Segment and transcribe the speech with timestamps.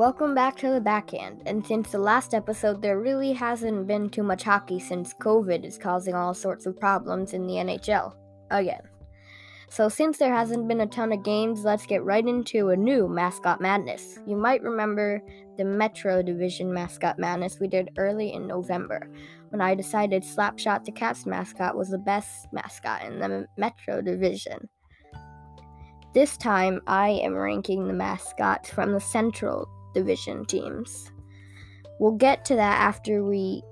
[0.00, 1.42] Welcome back to the backhand.
[1.44, 5.76] And since the last episode, there really hasn't been too much hockey since COVID is
[5.76, 8.14] causing all sorts of problems in the NHL.
[8.50, 8.80] Again.
[9.68, 13.08] So, since there hasn't been a ton of games, let's get right into a new
[13.08, 14.18] Mascot Madness.
[14.26, 15.20] You might remember
[15.58, 19.06] the Metro Division Mascot Madness we did early in November,
[19.50, 24.66] when I decided Slapshot the Cat's mascot was the best mascot in the Metro Division.
[26.14, 31.10] This time, I am ranking the mascots from the Central Division teams.
[31.98, 33.62] We'll get to that after we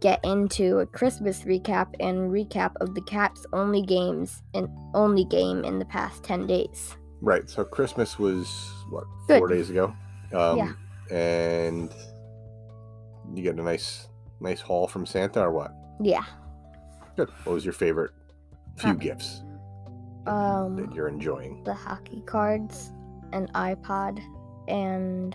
[0.00, 5.64] get into a Christmas recap and recap of the Caps' only games and only game
[5.64, 6.96] in the past 10 days.
[7.20, 7.50] Right.
[7.50, 8.46] So Christmas was
[8.90, 9.38] what Good.
[9.38, 9.92] four days ago.
[10.32, 10.72] Um, Yeah.
[11.10, 11.92] And
[13.34, 14.06] you get a nice,
[14.40, 15.72] nice haul from Santa or what?
[16.00, 16.22] Yeah.
[17.16, 17.30] Good.
[17.42, 18.12] What was your favorite
[18.76, 19.42] few gifts
[20.24, 21.64] that Um you're enjoying?
[21.64, 22.92] the hockey cards,
[23.32, 24.20] an iPod,
[24.68, 25.34] and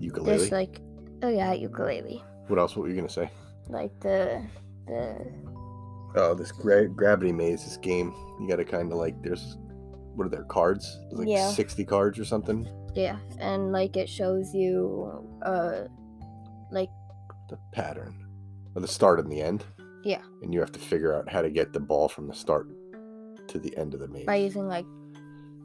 [0.00, 0.38] Ukulele.
[0.38, 0.80] this like
[1.22, 2.22] oh yeah, ukulele.
[2.48, 2.76] what else?
[2.76, 3.30] What were you gonna say?
[3.68, 4.42] Like the
[4.86, 5.16] the
[6.16, 7.64] Oh, this gra- gravity maze.
[7.64, 8.14] This game.
[8.40, 9.20] You got to kind of like.
[9.22, 9.56] There's
[10.14, 11.00] what are there cards?
[11.08, 11.50] There's like Yeah.
[11.50, 12.68] 60 cards or something.
[12.94, 15.88] yeah, and like it shows you uh
[16.70, 16.90] like
[17.50, 18.14] The pattern,
[18.76, 19.64] or the start and the end.
[20.04, 20.20] Yeah.
[20.42, 22.68] And you have to figure out how to get the ball from the start
[23.48, 24.26] to the end of the maze.
[24.26, 24.86] by using like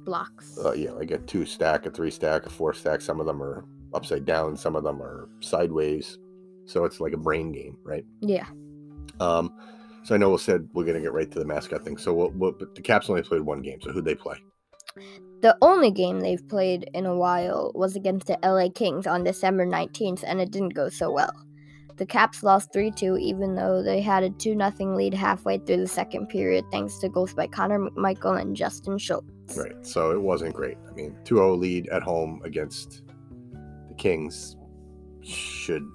[0.10, 0.58] blocks.
[0.58, 3.00] uh, yeah, like a two stack, a three stack, a four stack.
[3.00, 6.18] Some of them are upside down, some of them are sideways.
[6.66, 8.06] So it's like a brain game, right?
[8.22, 8.48] yeah.
[9.20, 9.54] Um,
[10.04, 11.98] so I know we said we're gonna get right to the mascot thing.
[11.98, 12.34] So what?
[12.34, 13.80] what but the Caps only played one game.
[13.82, 14.38] So who'd they play?
[15.42, 19.66] The only game they've played in a while was against the LA Kings on December
[19.66, 21.32] 19th, and it didn't go so well.
[22.00, 25.78] The Caps lost 3 2, even though they had a 2 0 lead halfway through
[25.78, 29.28] the second period, thanks to goals by Connor McMichael and Justin Schultz.
[29.58, 29.74] Right.
[29.86, 30.78] So it wasn't great.
[30.90, 33.04] I mean, 2-0 lead at home against
[33.90, 34.56] the Kings
[35.22, 35.86] should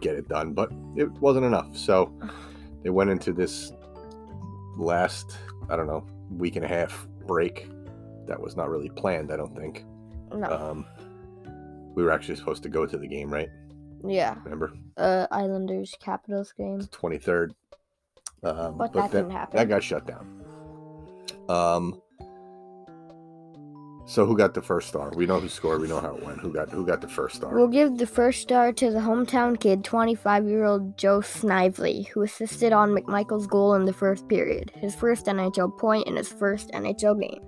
[0.00, 1.76] get it done, but it wasn't enough.
[1.76, 2.12] So
[2.84, 3.72] they went into this
[4.76, 5.36] last,
[5.68, 7.68] I don't know, week and a half break
[8.28, 9.84] that was not really planned, I don't think.
[10.32, 10.52] No.
[10.52, 10.86] Um,
[11.96, 13.48] we were actually supposed to go to the game, right?
[14.04, 14.36] Yeah.
[14.44, 16.80] Remember, Uh, Islanders Capitals game.
[16.90, 17.54] twenty third.
[18.42, 19.56] Um, But that then- didn't happen.
[19.56, 20.26] That got shut down.
[21.48, 22.00] Um.
[24.06, 25.10] So who got the first star?
[25.14, 25.82] We know who scored.
[25.82, 26.38] We know how it went.
[26.38, 27.54] Who got who got the first star?
[27.54, 32.22] We'll give the first star to the hometown kid, 25 year old Joe Snively, who
[32.22, 36.70] assisted on McMichael's goal in the first period, his first NHL point in his first
[36.72, 37.42] NHL game.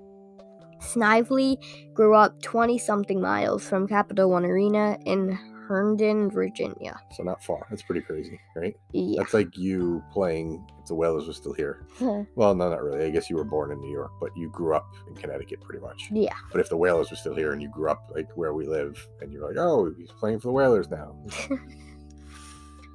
[0.80, 1.58] Snively
[1.94, 5.38] grew up 20 something miles from Capital One Arena in
[5.70, 7.00] Herndon, Virginia.
[7.14, 7.64] So not far.
[7.70, 8.74] That's pretty crazy, right?
[8.90, 9.22] Yeah.
[9.22, 11.86] That's like you playing if the Whalers were still here.
[12.34, 13.04] Well, no, not really.
[13.04, 15.80] I guess you were born in New York, but you grew up in Connecticut pretty
[15.80, 16.08] much.
[16.10, 16.34] yeah.
[16.50, 19.06] But if the Whalers were still here and you grew up like where we live,
[19.20, 21.14] and you're like, oh, he's playing for the Whalers now.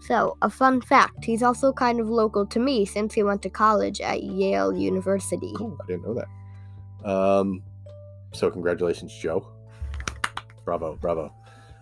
[0.07, 3.49] So, a fun fact he's also kind of local to me since he went to
[3.49, 5.51] college at Yale University.
[5.57, 5.75] Cool.
[5.81, 7.09] I didn't know that.
[7.09, 7.63] Um,
[8.31, 9.47] so congratulations, Joe.
[10.63, 11.33] Bravo, bravo.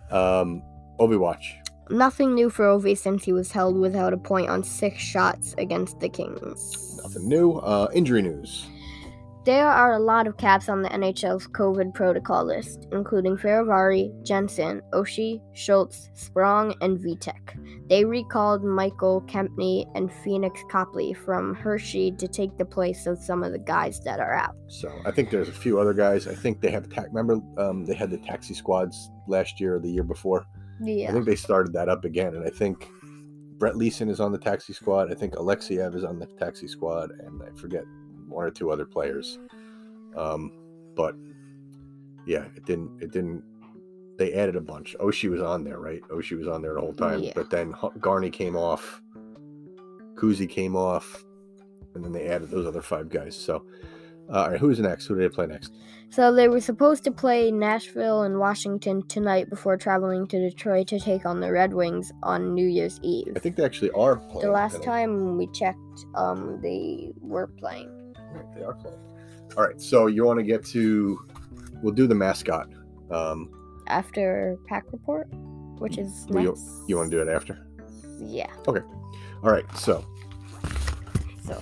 [0.09, 0.63] Um,
[0.99, 1.55] Ovi Watch.
[1.89, 5.99] Nothing new for Ovi since he was held without a point on six shots against
[5.99, 6.99] the Kings.
[7.03, 7.53] Nothing new.
[7.53, 8.67] Uh, injury news.
[9.45, 14.81] There are a lot of caps on the NHL's COVID protocol list, including Fehervary, Jensen,
[14.93, 17.89] Oshie, Schultz, Sprong, and Vitek.
[17.89, 23.43] They recalled Michael Kempny and Pheonix Copley from Hershey to take the place of some
[23.43, 24.55] of the guys that are out.
[24.69, 26.25] So I think there's a few other guys.
[26.25, 29.79] I think they have ta- remember um, they had the taxi squads last year or
[29.81, 30.47] the year before.
[31.09, 32.89] I think they started that up again, and I think
[33.57, 35.11] Brett Leason is on the taxi squad.
[35.11, 37.85] I think Alexeyev is on the taxi squad, and I forget
[38.27, 39.39] one or two other players.
[40.15, 40.51] Um,
[40.95, 41.15] but
[42.25, 43.01] yeah, it didn't.
[43.01, 43.43] It didn't.
[44.17, 44.95] They added a bunch.
[44.99, 46.01] Oshie was on there, right?
[46.09, 47.21] Oshie was on there the whole time.
[47.21, 47.31] Yeah.
[47.35, 49.01] But then Garney came off.
[50.15, 51.23] Kuzi came off,
[51.95, 53.35] and then they added those other five guys.
[53.35, 53.65] So,
[54.29, 55.05] uh, all right, who's next?
[55.07, 55.73] Who do they play next?
[56.09, 60.99] So they were supposed to play Nashville and Washington tonight before traveling to Detroit to
[60.99, 63.33] take on the Red Wings on New Year's Eve.
[63.35, 64.45] I think they actually are playing.
[64.45, 64.85] The last tonight.
[64.85, 65.77] time we checked,
[66.13, 67.89] um, they were playing.
[68.31, 68.99] Right, they are playing.
[69.57, 71.19] All right, so you want to get to?
[71.81, 72.67] We'll do the mascot.
[73.11, 73.49] Um,
[73.87, 75.27] after pack report,
[75.79, 76.63] which is Well, next.
[76.87, 77.67] you want to do it after?
[78.19, 78.51] Yeah.
[78.67, 78.81] Okay.
[79.43, 80.05] All right, so
[81.45, 81.59] So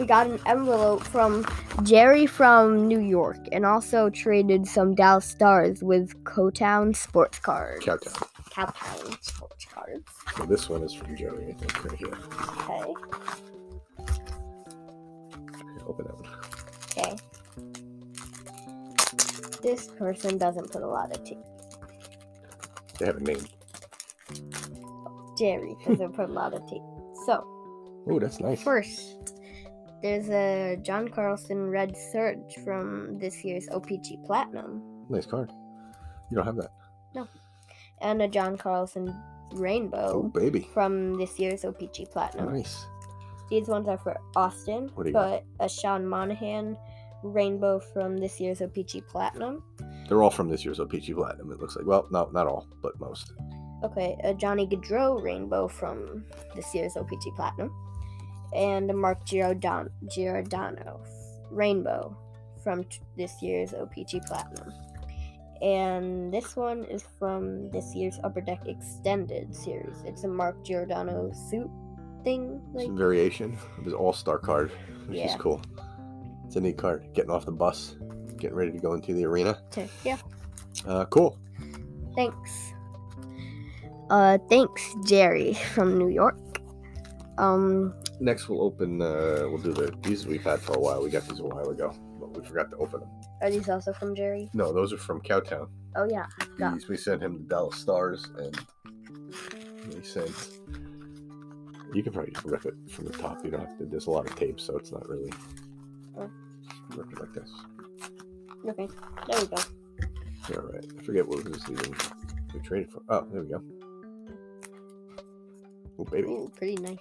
[0.00, 1.44] we got an envelope from
[1.82, 7.84] Jerry from New York, and also traded some Dallas Stars with Cowtown sports cards.
[7.84, 8.26] Cowtown.
[8.50, 10.02] Cowtown sports cards.
[10.36, 12.14] So this one is from Jerry, I think, right here.
[12.56, 12.94] Okay.
[15.52, 16.28] Okay, Open that one.
[16.96, 17.16] Okay.
[19.62, 21.36] this person doesn't put a lot of tea.
[22.98, 23.44] They have a name.
[25.38, 26.80] Jerry doesn't put a lot of tea.
[27.26, 27.44] So,
[28.08, 28.62] Oh, that's nice.
[28.62, 29.16] first,
[30.02, 35.50] there's a John Carlson Red Surge from this year's OPC Platinum, Nice card.
[36.30, 36.72] You don't have that.
[37.14, 37.26] No.
[38.00, 39.14] And a John Carlson
[39.52, 40.12] Rainbow.
[40.14, 40.68] Oh, baby.
[40.72, 42.52] from this year's OPC Platinum.
[42.54, 42.86] Nice.
[43.50, 45.42] These ones are for Austin, What do you got?
[45.58, 46.76] but a Sean Monahan
[47.24, 49.62] Rainbow from this year's OPC Platinum.
[50.08, 51.84] They're all from this year's OPC Platinum, it looks like.
[51.86, 53.32] Well, no, not all, but most.
[53.82, 56.24] Okay, a Johnny Gaudreau Rainbow from
[56.54, 57.74] this year's OPC Platinum.
[58.54, 61.00] And a Mark Giordano, Giordano
[61.50, 62.16] Rainbow
[62.62, 64.72] from t- this year's OPC Platinum.
[65.62, 69.96] And this one is from this year's Upper Deck Extended series.
[70.04, 71.70] It's a Mark Giordano suit
[72.24, 72.60] thing.
[72.74, 74.70] It's Like, a variation of his All Star card,
[75.06, 75.60] which is cool.
[76.46, 77.06] It's a neat card.
[77.14, 77.96] Getting off the bus,
[78.38, 79.60] getting ready to go into the arena.
[79.72, 80.16] to- yeah.
[80.86, 81.38] Uh, cool.
[82.16, 82.72] Thanks.
[84.08, 86.36] Uh, thanks, Jerry from New York.
[87.38, 89.00] Um, Next, we'll open.
[89.00, 91.02] Uh, we'll do the these we've had for a while.
[91.02, 93.08] We got these a while ago, but we forgot to open them.
[93.40, 94.50] are these also from Jerry?
[94.52, 95.68] No, those are from Cowtown.
[95.96, 96.26] Oh yeah,
[96.58, 96.74] Yeah.
[96.74, 98.58] These we sent him the Dallas Stars, and
[99.94, 100.50] we sent.
[101.94, 103.42] You can probably just rip it from the top.
[103.42, 103.86] You don't have to.
[103.86, 105.32] There's a lot of tape, so it's not really.
[106.18, 106.30] Oh.
[106.94, 107.50] Rip it like this.
[108.68, 108.88] okay,
[109.28, 109.56] there we go.
[110.54, 110.84] All right.
[110.98, 111.94] I forget what was even
[112.52, 113.02] we traded for.
[113.08, 113.62] Oh, there we go.
[115.98, 116.28] Oh, baby.
[116.28, 116.98] Ooh, pretty nice.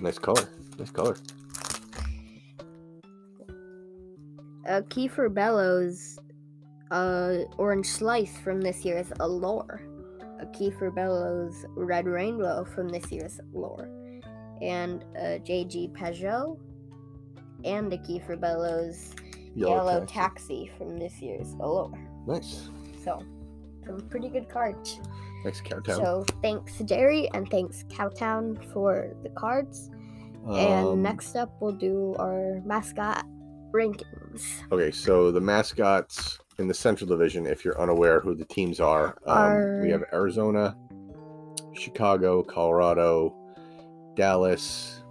[0.00, 0.48] Nice color.
[0.78, 1.16] Nice color.
[4.68, 6.18] Uh, Kiefer Bellows,
[6.90, 9.82] uh, Orange Slice from this year's Allure.
[10.40, 13.88] A Kiefer Bellows Red Rainbow from this year's Allure.
[14.62, 16.58] And a JG Pageau.
[17.64, 19.14] And a Kiefer Bellows
[19.54, 20.66] Yellow, taxi.
[20.66, 21.92] Taxi from this year's Allure.
[22.26, 22.70] Nice.
[23.04, 23.22] So,
[23.86, 24.98] some pretty good cards.
[25.44, 25.96] Nice Cowtown.
[25.96, 29.90] So, thanks, Jerry, and thanks, Cowtown, for the cards.
[30.46, 33.24] Um, and next up, we'll do our mascot
[33.72, 34.42] rankings.
[34.72, 39.16] Okay, so the mascots in the Central Division, if you're unaware who the teams are,
[39.26, 40.76] um, we have Arizona,
[41.74, 43.34] Chicago, Colorado,
[44.14, 45.02] Dallas,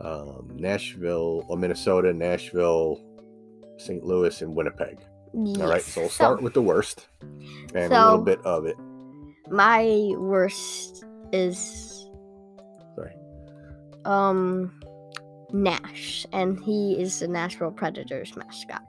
[0.00, 3.00] um, Nashville, or Minnesota, Nashville,
[3.78, 4.04] St.
[4.04, 4.98] Louis, and Winnipeg.
[5.34, 7.08] All right, so we'll start with the worst
[7.74, 8.76] and a little bit of it.
[9.50, 12.08] My worst is
[12.94, 13.14] Sorry.
[14.04, 14.72] um
[15.52, 18.82] Gnash, and he is the Nashville Predators mascot.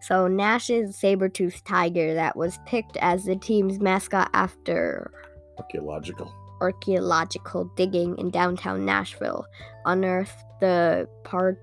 [0.00, 5.12] So Gnash is saber-toothed tiger that was picked as the team's mascot after
[5.58, 6.32] Archaeological.
[6.60, 9.44] archaeological digging in downtown Nashville
[9.84, 11.58] unearthed the partial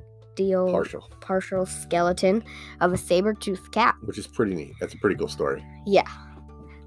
[0.72, 2.42] Partial, partial skeleton
[2.80, 3.94] of a saber-toothed cat.
[4.06, 4.72] which is pretty neat.
[4.80, 5.62] That's a pretty cool story.
[5.86, 6.08] Yeah.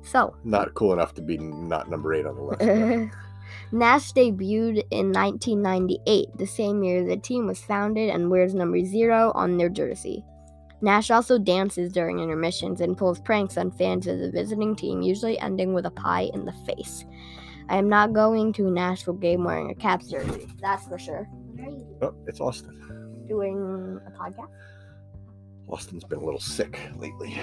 [0.04, 2.60] So, Not cool enough to be not number eight on the list.
[3.72, 9.32] Gnash debuted in 1998, the same year the team was founded, and wears number zero
[9.34, 10.24] on their jersey.
[10.82, 15.38] Gnash also dances during intermissions and pulls pranks on fans of the visiting team, usually
[15.38, 17.04] ending with a pie in the face.
[17.68, 21.28] I am not going to a Nashville game wearing a Caps jersey, that's for sure.
[22.02, 23.24] oh, it's Austin.
[23.28, 24.48] Doing a podcast?
[25.68, 27.38] Austin's been a little sick lately.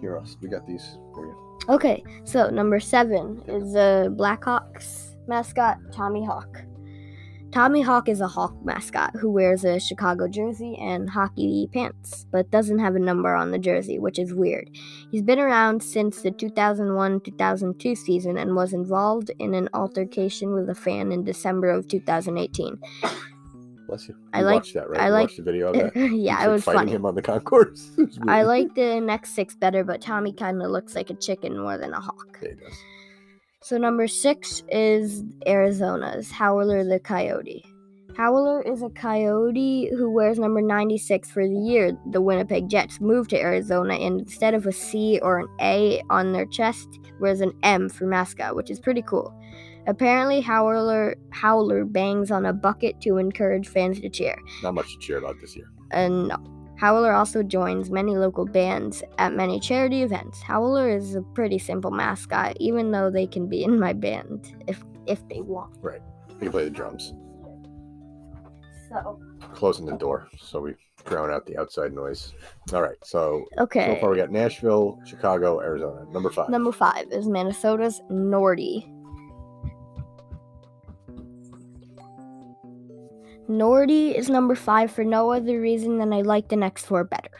[0.00, 0.36] Here, us.
[0.40, 1.58] We got these for you.
[1.68, 6.62] Okay, so number seven is the Blackhawks mascot, Tommy Hawk.
[7.50, 12.50] Tommy Hawk is a Hawk mascot who wears a Chicago jersey and hockey pants, but
[12.50, 14.68] doesn't have a number on the jersey, which is weird.
[15.10, 20.68] He's been around since the 2001 2002 season and was involved in an altercation with
[20.68, 22.78] a fan in December of 2018.
[23.88, 24.14] Bless you.
[24.34, 25.00] I You like- that, right?
[25.00, 25.96] I like- watched the video of that.
[25.96, 26.92] yeah, it was fighting funny.
[26.92, 27.90] him on the concourse.
[28.28, 31.78] I like the next six better, but Tommy kind of looks like a chicken more
[31.78, 32.38] than a hawk.
[32.42, 32.78] Yeah, he does.
[33.62, 37.64] So number six is Arizona's Howler the Coyote.
[38.16, 43.30] Howler is a coyote who wears number 96 for the year the Winnipeg Jets moved
[43.30, 46.88] to Arizona and instead of a C or an A on their chest,
[47.20, 49.32] wears an M for mascot, which is pretty cool.
[49.88, 54.36] Apparently Howler Howler bangs on a bucket to encourage fans to cheer.
[54.62, 55.70] Not much to cheer about this year.
[55.90, 56.36] And no.
[56.76, 60.42] Howler also joins many local bands at many charity events.
[60.42, 64.84] Howler is a pretty simple mascot, even though they can be in my band if
[65.06, 65.74] if they want.
[65.80, 66.02] Right.
[66.34, 67.14] He can play the drums.
[68.90, 69.18] So
[69.54, 70.74] Closing the door so we
[71.06, 72.34] drown out the outside noise.
[72.74, 72.96] All right.
[73.02, 73.94] So okay.
[73.94, 76.04] so far we got Nashville, Chicago, Arizona.
[76.12, 76.50] Number five.
[76.50, 78.86] Number five is Minnesota's Nordy.
[83.48, 87.30] Nordy is number five for no other reason than I like the next four better.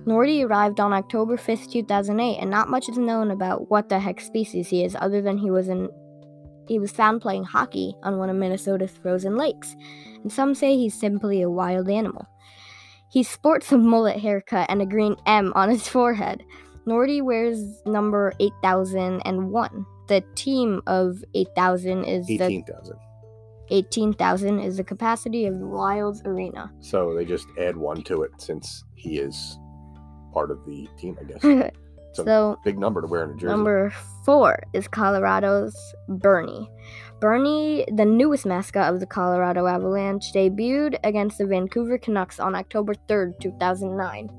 [0.00, 4.20] Nordy arrived on October 5th, 2008, and not much is known about what the heck
[4.20, 5.88] species he is other than he was in
[6.66, 9.76] he was found playing hockey on one of Minnesota's frozen lakes,
[10.22, 12.26] and some say he's simply a wild animal.
[13.10, 16.42] He sports a mullet haircut and a green M on his forehead.
[16.86, 19.86] Nordy wears number 8001.
[20.08, 22.96] The team of 8000 is the 18,000.
[23.70, 26.72] 18,000 is the capacity of the Wilds Arena.
[26.80, 29.58] So they just add one to it since he is
[30.32, 31.70] part of the team, I guess.
[32.14, 33.46] So big number to wear in a jersey.
[33.46, 33.92] Number
[34.24, 35.76] four is Colorado's
[36.08, 36.70] Bernie.
[37.20, 42.94] Bernie, the newest mascot of the Colorado Avalanche, debuted against the Vancouver Canucks on October
[43.08, 44.30] 3rd, 2009.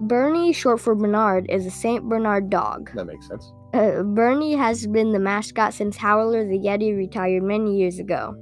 [0.00, 2.04] Bernie, short for Bernard, is a St.
[2.04, 2.90] Bernard dog.
[2.94, 3.52] That makes sense.
[3.74, 8.34] Uh, Bernie has been the mascot since Howler the Yeti retired many years ago.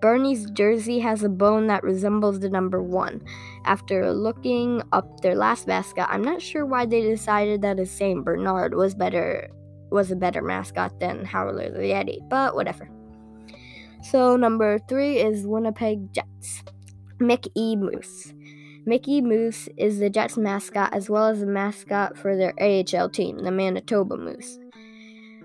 [0.00, 3.22] Bernie's jersey has a bone that resembles the number one.
[3.64, 8.24] After looking up their last mascot, I'm not sure why they decided that a Saint
[8.24, 9.48] Bernard was better
[9.90, 12.88] was a better mascot than Howler the Yeti, but whatever.
[14.02, 16.62] So number three is Winnipeg Jets.
[17.18, 18.32] Mickey Moose.
[18.88, 23.40] Mickey Moose is the Jets mascot as well as the mascot for their AHL team,
[23.40, 24.60] the Manitoba Moose.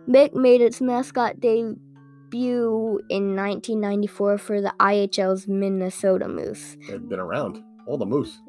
[0.07, 6.77] Mick made its mascot debut in 1994 for the IHL's Minnesota Moose.
[6.87, 7.63] They've been around.
[7.87, 8.39] All the moose.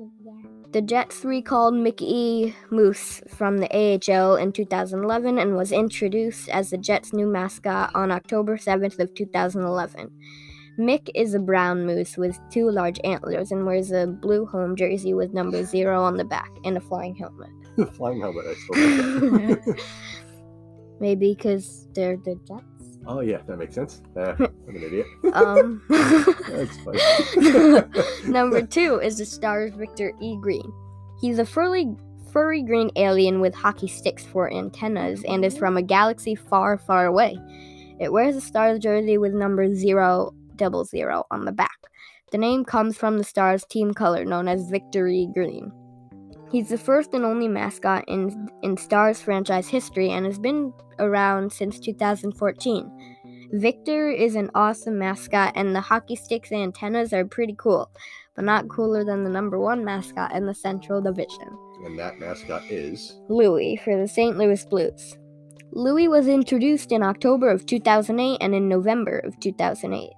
[0.72, 6.76] The Jets recalled Mickey Moose from the AHL in 2011 and was introduced as the
[6.76, 10.10] Jets' new mascot on October 7th of 2011.
[10.78, 15.12] Mick is a brown moose with two large antlers and wears a blue home jersey
[15.12, 17.50] with number zero on the back and a flying helmet.
[17.94, 18.44] Flying helmet.
[18.46, 19.84] I still like that.
[21.00, 22.98] Maybe because they're the Jets.
[23.06, 24.02] oh, yeah, that makes sense.
[24.16, 25.06] Uh, I'm an idiot.
[25.32, 28.30] Um, That's funny.
[28.30, 30.36] number two is the Stars Victor E.
[30.40, 30.72] Green.
[31.20, 31.86] He's a furry,
[32.30, 37.06] furry green alien with hockey sticks for antennas and is from a galaxy far, far
[37.06, 37.36] away.
[38.00, 41.78] It wears a Stars jersey with number zero double zero on the back.
[42.30, 45.72] The name comes from the Stars team color known as Victory Green.
[46.52, 51.52] He's the first and only mascot in, in Stars franchise history and has been around
[51.52, 52.90] since 2014.
[53.54, 57.90] Victor is an awesome mascot, and the hockey sticks and antennas are pretty cool,
[58.36, 61.50] but not cooler than the number one mascot in the Central Division.
[61.84, 63.20] and that mascot is.
[63.28, 64.38] Louis for the St.
[64.38, 65.18] Louis Blues.
[65.72, 70.10] Louis was introduced in October of 2008 and in November of 2008.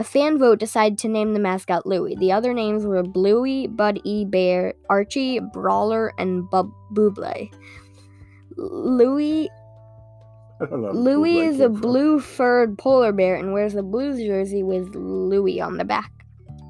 [0.00, 2.16] A fan vote decided to name the mascot Louis.
[2.16, 4.24] The other names were Bluey, Bud E.
[4.24, 7.52] Bear, Archie, Brawler, and Bub- Buble.
[8.56, 9.50] Don't.
[10.94, 15.76] Louis is a blue furred polar bear and wears a blue jersey with Louis on
[15.76, 16.10] the back.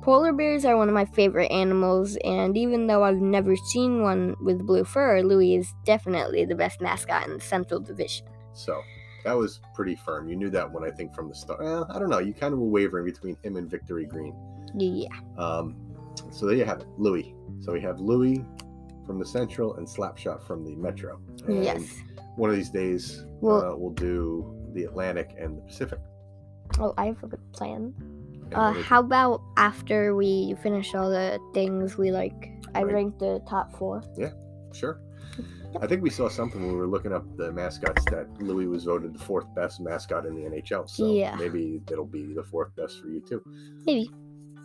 [0.03, 4.35] Polar bears are one of my favorite animals, and even though I've never seen one
[4.43, 8.27] with blue fur, Louis is definitely the best mascot in the Central Division.
[8.55, 8.83] So
[9.25, 10.29] that was pretty firm.
[10.29, 11.61] You knew that one, I think, from the start.
[11.61, 12.19] Well, I don't know.
[12.19, 14.35] You kind of were wavering between him and Victory Green.
[14.75, 15.09] Yeah.
[15.37, 15.77] Um,
[16.31, 17.35] so there you have it, Louis.
[17.61, 18.45] So we have Louis
[19.07, 21.21] from the Central and Slapshot from the Metro.
[21.47, 21.83] And yes.
[22.37, 25.99] One of these days, Well- uh, we'll do the Atlantic and the Pacific.
[26.79, 27.95] Oh, I have a good plan.
[28.55, 32.51] Uh, how about after we finish all the things we like?
[32.75, 32.95] I Right.
[32.95, 34.03] ranked the top four.
[34.17, 34.31] Yeah,
[34.73, 35.01] Sure.
[35.81, 38.85] I think we saw something when we were looking up the mascots that Louis was
[38.85, 40.89] voted the fourth best mascot in the NHL.
[40.89, 41.37] So Yeah.
[41.37, 43.43] maybe it'll be the fourth best for you too.
[43.87, 44.11] Maybe.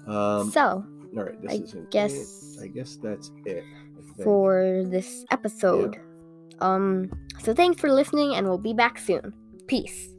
[0.07, 0.83] Um, so,
[1.17, 1.91] all right, this I is it.
[1.91, 3.63] guess I guess that's it.
[4.23, 5.99] For this episode.
[6.59, 9.33] Um, so thanks for listening, and we'll be back soon.
[9.67, 10.09] Peace.